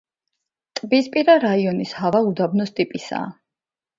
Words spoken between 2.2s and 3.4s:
უდაბნოს ტიპისაა.